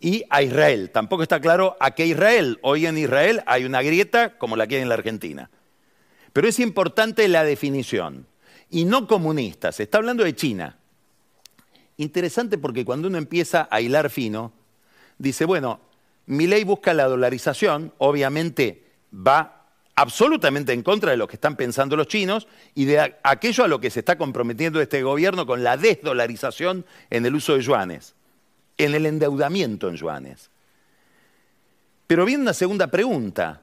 [0.00, 0.90] y a Israel.
[0.90, 2.58] Tampoco está claro a qué Israel.
[2.62, 5.50] Hoy en Israel hay una grieta como la que hay en la Argentina.
[6.32, 8.26] Pero es importante la definición.
[8.70, 10.78] Y no comunista, se está hablando de China.
[11.96, 14.52] Interesante porque cuando uno empieza a hilar fino,
[15.16, 15.80] dice, bueno,
[16.26, 19.53] mi ley busca la dolarización, obviamente va
[19.96, 23.80] absolutamente en contra de lo que están pensando los chinos y de aquello a lo
[23.80, 28.14] que se está comprometiendo este gobierno con la desdolarización en el uso de yuanes,
[28.76, 30.50] en el endeudamiento en yuanes.
[32.06, 33.62] Pero viene una segunda pregunta.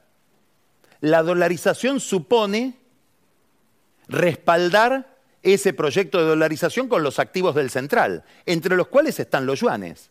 [1.02, 2.76] La dolarización supone
[4.08, 9.60] respaldar ese proyecto de dolarización con los activos del central, entre los cuales están los
[9.60, 10.10] yuanes.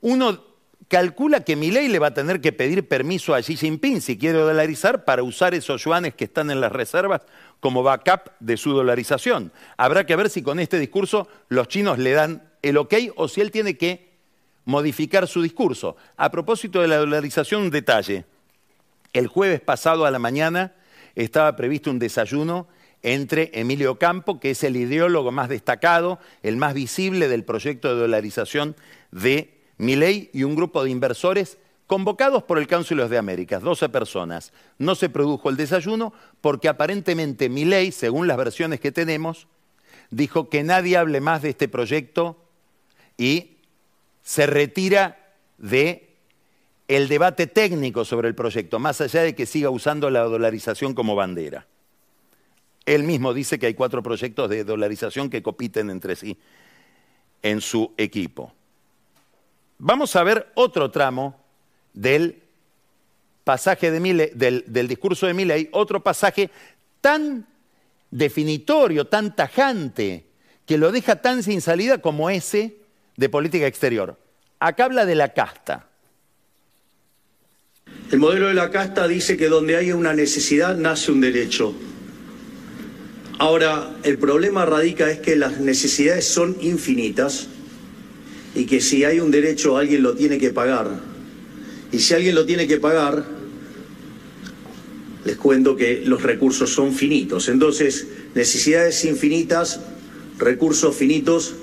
[0.00, 0.44] Uno
[0.86, 4.38] calcula que ley le va a tener que pedir permiso a Xi Jinping si quiere
[4.38, 7.22] dolarizar para usar esos yuanes que están en las reservas
[7.60, 9.52] como backup de su dolarización.
[9.76, 13.40] Habrá que ver si con este discurso los chinos le dan el ok o si
[13.40, 14.08] él tiene que
[14.64, 15.96] modificar su discurso.
[16.16, 18.24] A propósito de la dolarización, un detalle.
[19.12, 20.74] El jueves pasado a la mañana
[21.14, 22.68] estaba previsto un desayuno
[23.02, 28.00] entre Emilio Campo, que es el ideólogo más destacado, el más visible del proyecto de
[28.00, 28.76] dolarización
[29.10, 34.52] de Milei, y un grupo de inversores convocados por el Council de Américas, 12 personas.
[34.76, 39.48] No se produjo el desayuno porque aparentemente Milei, según las versiones que tenemos,
[40.10, 42.36] dijo que nadie hable más de este proyecto
[43.16, 43.56] y
[44.22, 46.08] se retira de
[46.88, 51.14] el debate técnico sobre el proyecto, más allá de que siga usando la dolarización como
[51.14, 51.66] bandera.
[52.86, 56.38] Él mismo dice que hay cuatro proyectos de dolarización que compiten entre sí
[57.42, 58.54] en su equipo.
[59.78, 61.40] Vamos a ver otro tramo
[61.92, 62.42] del
[63.44, 66.50] pasaje de del, del, discurso de Milley, otro pasaje
[67.00, 67.46] tan
[68.10, 70.26] definitorio, tan tajante,
[70.66, 72.76] que lo deja tan sin salida como ese
[73.16, 74.18] de política exterior.
[74.58, 75.86] Acá habla de la casta.
[78.10, 81.74] El modelo de la casta dice que donde hay una necesidad nace un derecho.
[83.38, 87.48] Ahora, el problema radica es que las necesidades son infinitas
[88.58, 90.90] y que si hay un derecho alguien lo tiene que pagar.
[91.92, 93.24] Y si alguien lo tiene que pagar,
[95.24, 97.48] les cuento que los recursos son finitos.
[97.48, 99.78] Entonces, necesidades infinitas,
[100.38, 101.54] recursos finitos,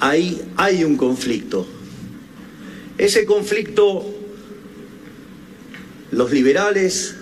[0.00, 1.68] ahí hay un conflicto.
[2.98, 4.12] Ese conflicto
[6.10, 7.14] los liberales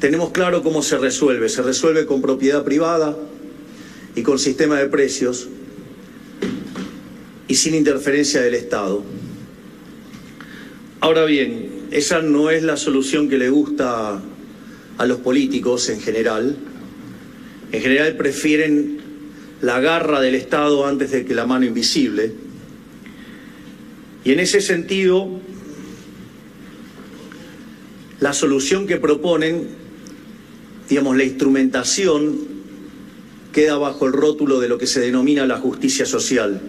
[0.00, 1.48] tenemos claro cómo se resuelve.
[1.48, 3.16] Se resuelve con propiedad privada
[4.14, 5.48] y con sistema de precios
[7.48, 9.04] y sin interferencia del Estado.
[11.00, 14.20] Ahora bien, esa no es la solución que le gusta
[14.98, 16.56] a los políticos en general.
[17.70, 18.98] En general prefieren
[19.60, 22.32] la garra del Estado antes de que la mano invisible.
[24.24, 25.40] Y en ese sentido,
[28.20, 29.68] la solución que proponen,
[30.88, 32.36] digamos, la instrumentación
[33.52, 36.60] queda bajo el rótulo de lo que se denomina la justicia social.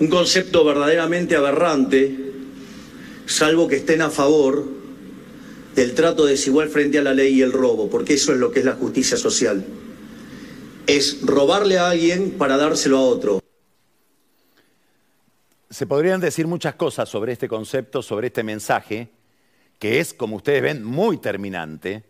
[0.00, 2.16] Un concepto verdaderamente aberrante,
[3.26, 4.64] salvo que estén a favor
[5.74, 8.60] del trato desigual frente a la ley y el robo, porque eso es lo que
[8.60, 9.64] es la justicia social.
[10.86, 13.40] Es robarle a alguien para dárselo a otro.
[15.70, 19.10] Se podrían decir muchas cosas sobre este concepto, sobre este mensaje,
[19.78, 22.04] que es, como ustedes ven, muy terminante,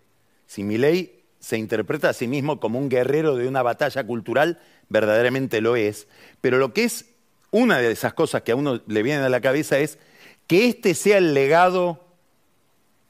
[0.46, 4.60] si mi ley se interpreta a sí mismo como un guerrero de una batalla cultural,
[4.88, 6.06] verdaderamente lo es,
[6.40, 7.06] pero lo que es
[7.50, 9.98] una de esas cosas que a uno le viene a la cabeza es
[10.46, 12.04] que este sea el legado,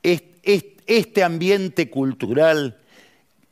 [0.02, 2.78] este ambiente cultural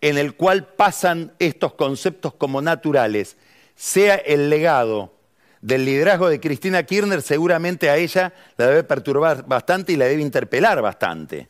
[0.00, 3.36] en el cual pasan estos conceptos como naturales,
[3.74, 5.12] sea el legado
[5.60, 10.22] del liderazgo de Cristina Kirchner, seguramente a ella la debe perturbar bastante y la debe
[10.22, 11.48] interpelar bastante.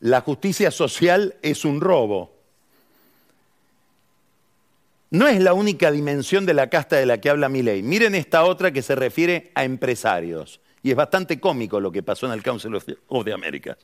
[0.00, 2.41] La justicia social es un robo.
[5.12, 7.82] No es la única dimensión de la casta de la que habla mi ley.
[7.82, 10.62] Miren esta otra que se refiere a empresarios.
[10.82, 13.76] Y es bastante cómico lo que pasó en el Council of the Americas.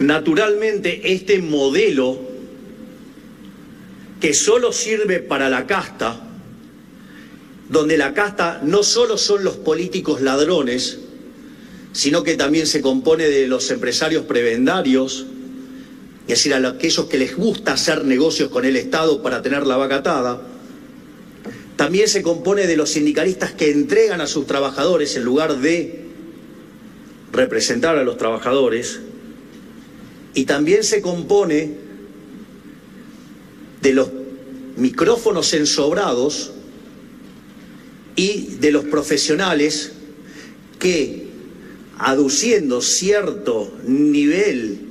[0.00, 2.18] Naturalmente, este modelo
[4.18, 6.18] que solo sirve para la casta,
[7.68, 11.00] donde la casta no solo son los políticos ladrones,
[11.92, 15.26] sino que también se compone de los empresarios prebendarios,
[16.26, 19.76] es decir, a aquellos que les gusta hacer negocios con el Estado para tener la
[19.76, 20.40] vaca atada.
[21.76, 26.04] También se compone de los sindicalistas que entregan a sus trabajadores en lugar de
[27.30, 29.00] representar a los trabajadores
[30.34, 31.72] y también se compone
[33.82, 34.08] de los
[34.76, 36.52] micrófonos ensobrados
[38.16, 39.92] y de los profesionales
[40.78, 41.28] que,
[41.98, 44.83] aduciendo cierto nivel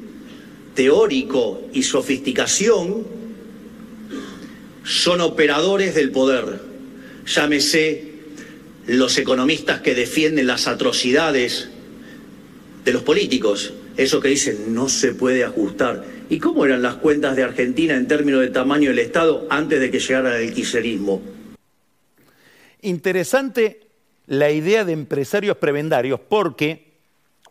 [0.74, 3.06] teórico y sofisticación,
[4.84, 6.62] son operadores del poder.
[7.26, 8.14] Llámese
[8.88, 11.70] los economistas que defienden las atrocidades
[12.84, 16.04] de los políticos, eso que dicen no se puede ajustar.
[16.30, 19.92] ¿Y cómo eran las cuentas de Argentina en términos de tamaño del Estado antes de
[19.92, 21.22] que llegara el quiserismo?
[22.82, 23.88] Interesante
[24.26, 26.94] la idea de empresarios prebendarios porque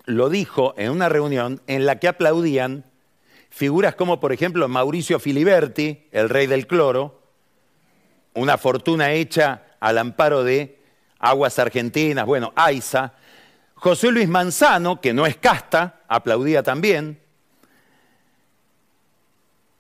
[0.04, 2.84] lo dijo en una reunión en la que aplaudían
[3.52, 7.20] figuras como por ejemplo Mauricio Filiberti, el rey del cloro,
[8.34, 10.78] una fortuna hecha al amparo de
[11.18, 13.12] aguas argentinas, bueno, AISA,
[13.74, 17.20] José Luis Manzano, que no es casta, aplaudía también.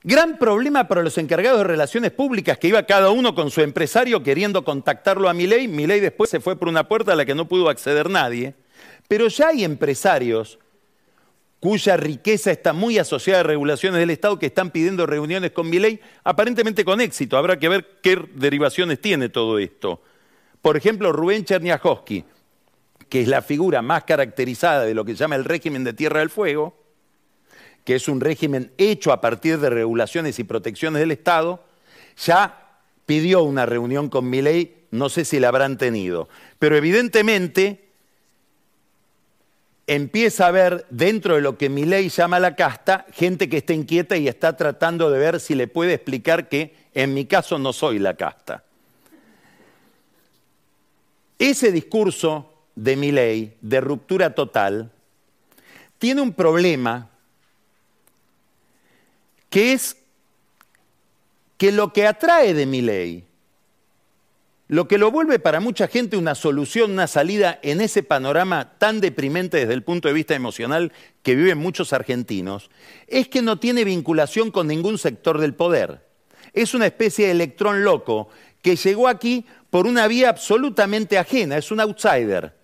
[0.02, 4.22] Gran problema para los encargados de relaciones públicas, que iba cada uno con su empresario
[4.22, 5.66] queriendo contactarlo a Milei.
[5.66, 8.54] Milei después se fue por una puerta a la que no pudo acceder nadie.
[9.08, 10.58] Pero ya hay empresarios
[11.62, 16.00] cuya riqueza está muy asociada a regulaciones del Estado que están pidiendo reuniones con Milei,
[16.24, 17.36] aparentemente con éxito.
[17.36, 20.02] Habrá que ver qué derivaciones tiene todo esto.
[20.60, 22.24] Por ejemplo, Rubén Cherniakowski,
[23.08, 26.18] que es la figura más caracterizada de lo que se llama el régimen de Tierra
[26.18, 26.76] del Fuego,
[27.84, 31.62] que es un régimen hecho a partir de regulaciones y protecciones del Estado,
[32.16, 37.81] ya pidió una reunión con Milei, no sé si la habrán tenido, pero evidentemente
[39.86, 44.16] empieza a haber dentro de lo que Milei llama la casta gente que está inquieta
[44.16, 47.98] y está tratando de ver si le puede explicar que en mi caso no soy
[47.98, 48.64] la casta.
[51.38, 54.90] Ese discurso de mi ley, de ruptura total,
[55.98, 57.10] tiene un problema
[59.50, 59.96] que es
[61.58, 63.24] que lo que atrae de mi ley,
[64.72, 69.02] lo que lo vuelve para mucha gente una solución, una salida en ese panorama tan
[69.02, 72.70] deprimente desde el punto de vista emocional que viven muchos argentinos,
[73.06, 76.08] es que no tiene vinculación con ningún sector del poder.
[76.54, 78.30] Es una especie de electrón loco
[78.62, 82.56] que llegó aquí por una vía absolutamente ajena, es un outsider.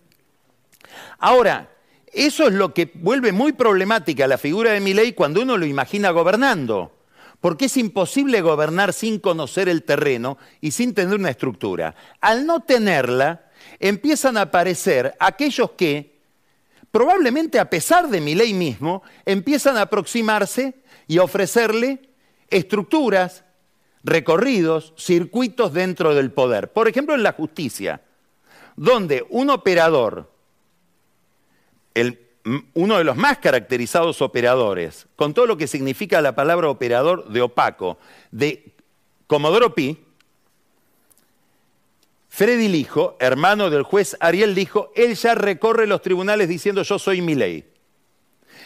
[1.18, 1.76] Ahora,
[2.10, 6.08] eso es lo que vuelve muy problemática la figura de Milei cuando uno lo imagina
[6.08, 6.90] gobernando,
[7.40, 11.94] porque es imposible gobernar sin conocer el terreno y sin tener una estructura.
[12.20, 16.18] Al no tenerla, empiezan a aparecer aquellos que,
[16.90, 20.74] probablemente a pesar de Milei mismo, empiezan a aproximarse
[21.06, 22.10] y a ofrecerle
[22.50, 23.44] estructuras,
[24.02, 26.72] recorridos, circuitos dentro del poder.
[26.72, 28.02] Por ejemplo, en la justicia,
[28.76, 30.32] donde un operador
[32.74, 37.42] uno de los más caracterizados operadores, con todo lo que significa la palabra operador de
[37.42, 37.98] opaco,
[38.30, 38.74] de
[39.26, 39.98] Comodoro Pi,
[42.28, 47.20] Freddy Lijo, hermano del juez Ariel Lijo, él ya recorre los tribunales diciendo yo soy
[47.20, 47.64] mi ley.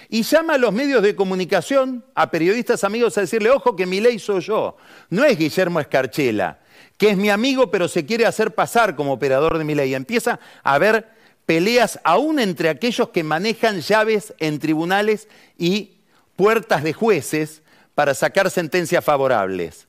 [0.09, 4.01] Y llama a los medios de comunicación, a periodistas amigos, a decirle, ojo que mi
[4.01, 4.77] ley soy yo.
[5.09, 6.61] No es Guillermo Escarchela,
[6.99, 9.95] que es mi amigo pero se quiere hacer pasar como operador de mi ley.
[9.95, 15.29] Empieza a ver peleas aún entre aquellos que manejan llaves en tribunales
[15.59, 15.99] y
[16.37, 17.63] puertas de jueces
[17.95, 19.87] para sacar sentencias favorables.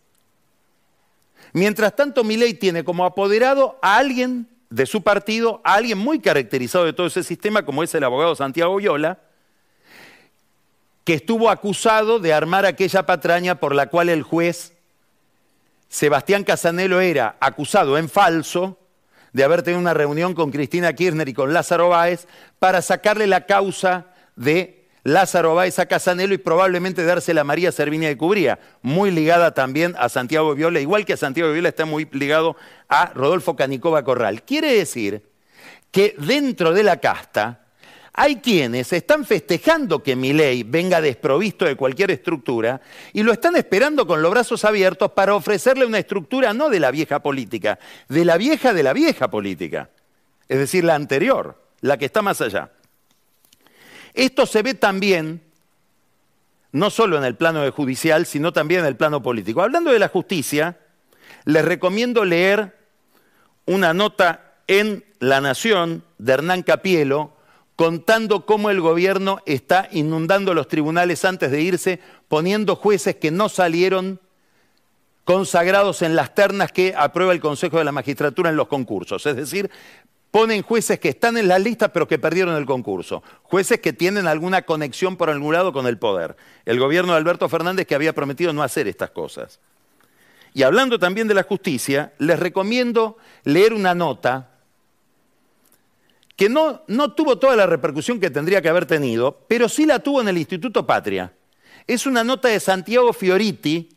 [1.53, 6.85] Mientras tanto, Milei tiene como apoderado a alguien de su partido, a alguien muy caracterizado
[6.85, 9.19] de todo ese sistema, como es el abogado Santiago Viola,
[11.03, 14.73] que estuvo acusado de armar aquella patraña por la cual el juez
[15.89, 18.79] Sebastián Casanelo era acusado en falso
[19.33, 22.27] de haber tenido una reunión con Cristina Kirchner y con Lázaro Báez
[22.59, 24.05] para sacarle la causa
[24.35, 29.53] de Lázaro Báez a Casanelo y probablemente dársela a María Servinia de Cubría, muy ligada
[29.53, 32.55] también a Santiago Viola, igual que a Santiago Viola está muy ligado
[32.87, 34.43] a Rodolfo Canicova Corral.
[34.43, 35.23] Quiere decir
[35.91, 37.62] que dentro de la casta
[38.13, 42.79] hay quienes están festejando que mi ley venga desprovisto de cualquier estructura
[43.11, 46.91] y lo están esperando con los brazos abiertos para ofrecerle una estructura no de la
[46.91, 49.89] vieja política, de la vieja de la vieja política,
[50.47, 52.71] es decir, la anterior, la que está más allá.
[54.13, 55.41] Esto se ve también
[56.71, 59.61] no solo en el plano judicial, sino también en el plano político.
[59.61, 60.77] Hablando de la justicia,
[61.45, 62.77] les recomiendo leer
[63.65, 67.32] una nota en La Nación de Hernán Capielo,
[67.75, 73.49] contando cómo el gobierno está inundando los tribunales antes de irse, poniendo jueces que no
[73.49, 74.19] salieron
[75.23, 79.25] consagrados en las ternas que aprueba el Consejo de la Magistratura en los concursos.
[79.25, 79.71] Es decir,
[80.31, 83.23] ponen jueces que están en las listas pero que perdieron el concurso.
[83.43, 86.35] Jueces que tienen alguna conexión por algún lado con el poder.
[86.65, 89.59] El gobierno de Alberto Fernández que había prometido no hacer estas cosas.
[90.53, 94.52] Y hablando también de la justicia, les recomiendo leer una nota
[96.35, 99.99] que no, no tuvo toda la repercusión que tendría que haber tenido, pero sí la
[99.99, 101.33] tuvo en el Instituto Patria.
[101.85, 103.89] Es una nota de Santiago Fioriti,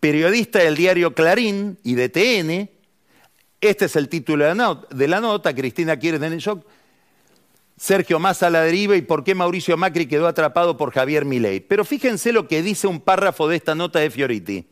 [0.00, 2.70] periodista del diario Clarín y de TN.
[3.60, 6.64] Este es el título de la nota, Cristina quiere tener shock.
[7.76, 11.60] Sergio Massa a la deriva y por qué Mauricio Macri quedó atrapado por Javier Milei.
[11.60, 14.66] Pero fíjense lo que dice un párrafo de esta nota de Fioriti.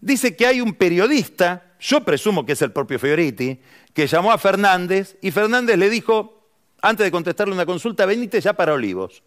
[0.00, 3.58] Dice que hay un periodista, yo presumo que es el propio Fioriti,
[3.94, 6.48] que llamó a Fernández y Fernández le dijo,
[6.82, 9.22] antes de contestarle una consulta, venite ya para Olivos.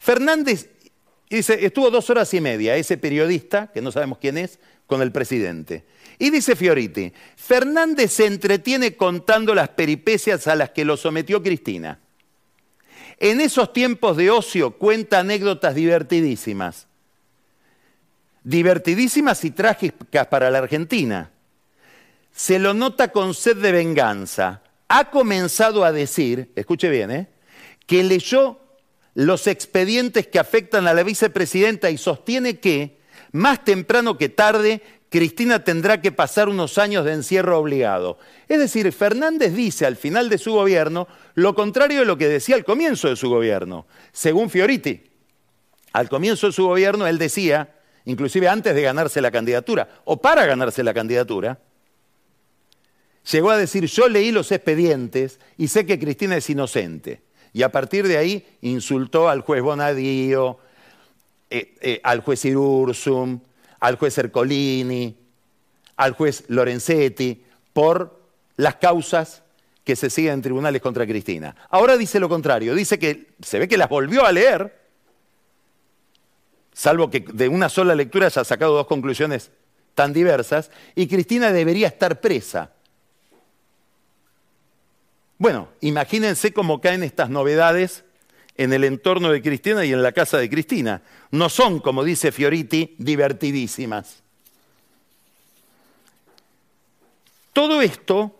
[0.00, 0.70] Fernández
[1.30, 5.12] dice, estuvo dos horas y media, ese periodista, que no sabemos quién es, con el
[5.12, 5.84] presidente.
[6.18, 12.00] Y dice Fioriti, Fernández se entretiene contando las peripecias a las que lo sometió Cristina.
[13.18, 16.88] En esos tiempos de ocio cuenta anécdotas divertidísimas.
[18.42, 21.30] Divertidísimas y trágicas para la Argentina
[22.34, 24.62] se lo nota con sed de venganza.
[24.88, 27.28] Ha comenzado a decir, escuche bien, ¿eh?
[27.86, 28.58] que leyó
[29.14, 32.98] los expedientes que afectan a la vicepresidenta y sostiene que,
[33.32, 38.18] más temprano que tarde, Cristina tendrá que pasar unos años de encierro obligado.
[38.48, 42.54] Es decir, Fernández dice al final de su gobierno lo contrario de lo que decía
[42.54, 45.02] al comienzo de su gobierno, según Fioriti.
[45.92, 47.74] Al comienzo de su gobierno él decía,
[48.06, 51.58] inclusive antes de ganarse la candidatura, o para ganarse la candidatura,
[53.30, 57.22] Llegó a decir, yo leí los expedientes y sé que Cristina es inocente.
[57.52, 60.58] Y a partir de ahí insultó al juez Bonadío,
[61.50, 63.38] eh, eh, al juez Irursum,
[63.80, 65.16] al juez Ercolini,
[65.96, 68.20] al juez Lorenzetti, por
[68.56, 69.42] las causas
[69.84, 71.54] que se siguen en tribunales contra Cristina.
[71.68, 74.80] Ahora dice lo contrario, dice que se ve que las volvió a leer,
[76.72, 79.50] salvo que de una sola lectura haya sacado dos conclusiones
[79.94, 82.72] tan diversas, y Cristina debería estar presa
[85.42, 88.04] bueno, imagínense cómo caen estas novedades
[88.56, 91.02] en el entorno de Cristina y en la casa de Cristina.
[91.32, 94.22] No son, como dice Fioriti, divertidísimas.
[97.52, 98.38] Todo esto,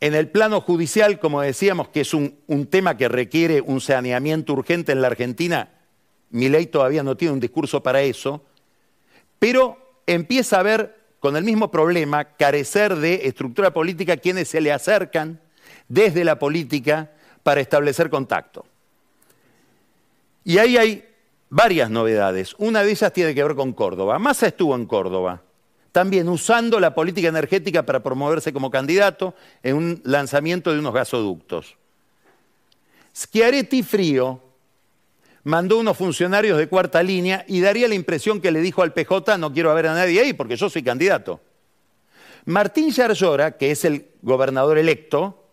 [0.00, 4.90] en el plano judicial, como decíamos, que es un, tema que requiere un saneamiento urgente
[4.90, 5.70] en la Argentina,
[6.30, 8.44] mi ley todavía no tiene un discurso para eso,
[9.38, 14.72] pero empieza a haber con el mismo problema, carecer de estructura política quienes se le
[14.72, 15.40] acercan
[15.88, 17.10] desde la política
[17.42, 18.64] para establecer contacto.
[20.44, 21.04] Y ahí hay
[21.50, 22.54] varias novedades.
[22.58, 24.18] Una de ellas tiene que ver con Córdoba.
[24.18, 25.42] Massa estuvo en Córdoba,
[25.92, 31.76] también usando la política energética para promoverse como candidato en un lanzamiento de unos gasoductos.
[33.14, 34.40] Schiaretti Frío
[35.48, 39.38] mandó unos funcionarios de cuarta línea y daría la impresión que le dijo al PJ,
[39.38, 41.40] no quiero ver a nadie ahí porque yo soy candidato.
[42.44, 45.48] Martín Yarlora, que es el gobernador electo,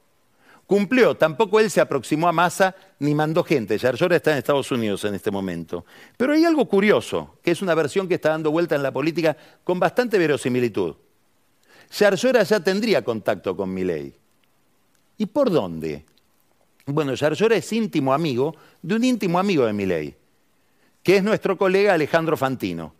[0.67, 1.15] cumplió.
[1.15, 3.77] Tampoco él se aproximó a Massa ni mandó gente.
[3.77, 5.85] Yarlora está en Estados Unidos en este momento.
[6.17, 9.37] Pero hay algo curioso, que es una versión que está dando vuelta en la política
[9.63, 10.95] con bastante verosimilitud.
[11.97, 14.13] Yarlora ya tendría contacto con Milei.
[15.17, 16.03] ¿Y por dónde?
[16.87, 20.15] Bueno, Yarlora es íntimo amigo de un íntimo amigo de Milei,
[21.01, 22.93] que es nuestro colega Alejandro Fantino.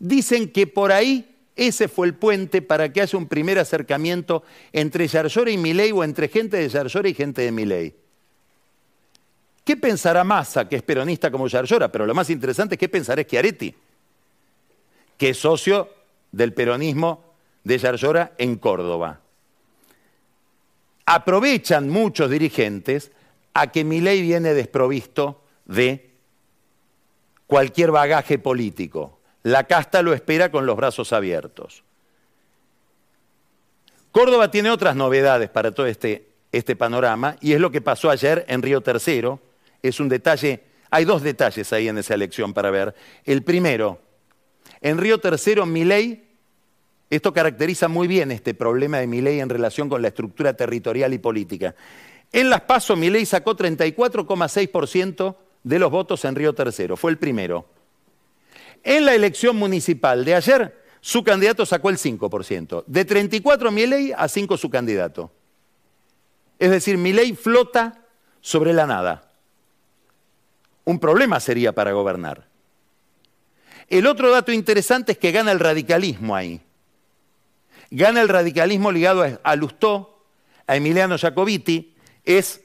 [0.00, 5.06] Dicen que por ahí ese fue el puente para que haya un primer acercamiento entre
[5.06, 7.94] Yarlora y Milei o entre gente de Yarlora y gente de Milei.
[9.62, 11.92] ¿Qué pensará Massa, que es peronista como Yarlora?
[11.92, 13.72] Pero lo más interesante es qué pensará Schiaretti,
[15.16, 15.88] que es socio
[16.32, 19.20] del peronismo de Yarlora en Córdoba.
[21.06, 23.12] Aprovechan muchos dirigentes
[23.54, 26.10] a que Milei viene desprovisto de
[27.46, 29.18] cualquier bagaje político.
[29.42, 31.82] La casta lo espera con los brazos abiertos.
[34.12, 38.44] Córdoba tiene otras novedades para todo este, este panorama y es lo que pasó ayer
[38.48, 39.40] en Río Tercero.
[39.82, 42.94] Es un detalle, hay dos detalles ahí en esa elección para ver.
[43.24, 44.00] El primero,
[44.80, 46.30] en Río Tercero, Milei
[47.10, 51.18] esto caracteriza muy bien este problema de Milei en relación con la estructura territorial y
[51.18, 51.74] política.
[52.32, 57.66] En las PASO, Milei sacó 34,6% de los votos en Río Tercero, fue el primero.
[58.82, 62.84] En la elección municipal de ayer, su candidato sacó el 5%.
[62.86, 65.30] De 34 Milei a 5 su candidato.
[66.58, 68.04] Es decir, Milei flota
[68.40, 69.30] sobre la nada.
[70.84, 72.48] Un problema sería para gobernar.
[73.88, 76.60] El otro dato interesante es que gana el radicalismo ahí.
[77.90, 80.24] Gana el radicalismo ligado a Lustó,
[80.66, 81.89] a Emiliano Jacobiti,
[82.24, 82.60] es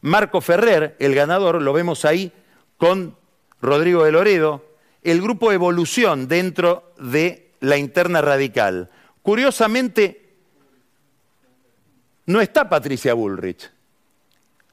[0.00, 2.32] Marco Ferrer, el ganador, lo vemos ahí
[2.76, 3.16] con
[3.60, 4.64] Rodrigo de Loredo,
[5.02, 8.90] el grupo Evolución dentro de la interna radical.
[9.22, 10.34] Curiosamente,
[12.26, 13.70] no está Patricia Bullrich.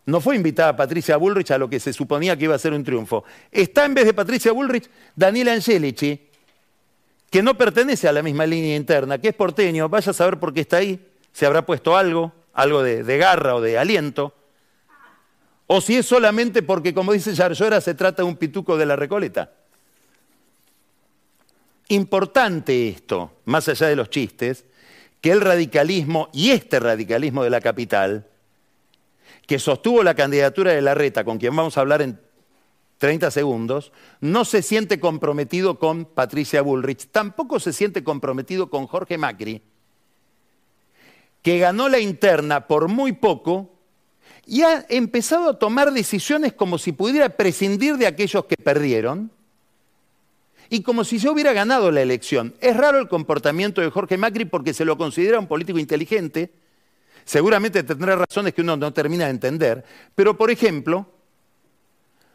[0.05, 2.83] No fue invitada Patricia Bullrich a lo que se suponía que iba a ser un
[2.83, 3.23] triunfo.
[3.51, 6.29] Está en vez de Patricia Bullrich Daniela Angelici,
[7.29, 10.53] que no pertenece a la misma línea interna, que es porteño, vaya a saber por
[10.53, 10.99] qué está ahí,
[11.31, 14.33] se habrá puesto algo, algo de, garra o de aliento,
[15.67, 18.95] o si es solamente porque, como dice Yarlora, se trata de un pituco de la
[18.95, 19.51] Recoleta.
[21.89, 24.65] Importante esto, más allá de los chistes,
[25.21, 28.27] que el radicalismo y este radicalismo de la capital,
[29.47, 32.19] que sostuvo la candidatura de Larreta, con quien vamos a hablar en
[32.97, 33.91] 30 segundos,
[34.21, 39.61] no se siente comprometido con Patricia Bullrich, tampoco se siente comprometido con Jorge Macri,
[41.43, 43.69] que ganó la interna por muy poco
[44.45, 49.29] y ha empezado a tomar decisiones como si pudiera prescindir de aquellos que perdieron
[50.69, 52.55] y como si se hubiera ganado la elección.
[52.61, 56.51] Es raro el comportamiento de Jorge Macri porque se lo considera un político inteligente,
[57.25, 59.83] seguramente tendrá razones que uno no termina de entender,
[60.15, 61.07] pero por ejemplo,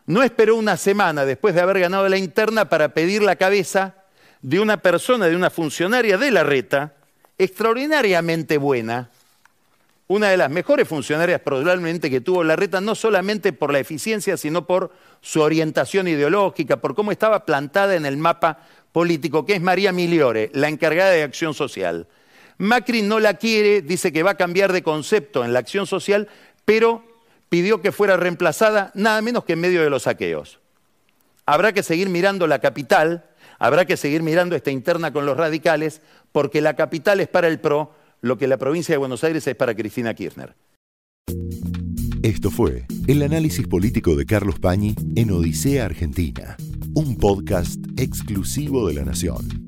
[0.06, 3.94] no esperó una semana después de haber ganado la interna para pedir la cabeza
[4.40, 6.94] de una persona, de una funcionaria de la reta,
[7.38, 9.10] extraordinariamente buena,
[10.08, 14.36] una de las mejores funcionarias probablemente que tuvo la reta, no solamente por la eficiencia,
[14.36, 18.58] sino por su orientación ideológica, por cómo estaba plantada en el mapa
[18.92, 22.06] político, que es María Miliore, la encargada de acción social.
[22.56, 26.28] Macri no la quiere, dice que va a cambiar de concepto en la acción social,
[26.64, 27.04] pero
[27.50, 30.58] pidió que fuera reemplazada nada menos que en medio de los saqueos.
[31.46, 33.28] Habrá que seguir mirando la capital,
[33.58, 36.00] habrá que seguir mirando esta interna con los radicales,
[36.32, 39.54] porque la capital es para el PRO lo que la provincia de Buenos Aires es
[39.54, 40.54] para Cristina Kirchner.
[42.22, 46.56] Esto fue el análisis político de Carlos Pañi en Odisea Argentina,
[46.94, 49.67] un podcast exclusivo de la Nación.